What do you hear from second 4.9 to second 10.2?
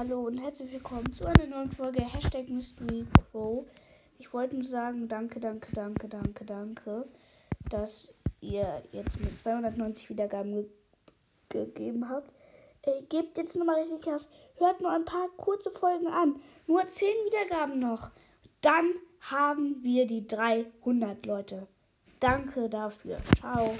danke, danke, danke, danke, danke, dass ihr jetzt mit 290